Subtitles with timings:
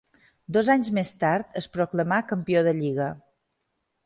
[0.55, 3.13] Dos anys més tard es proclamà campió de lliga.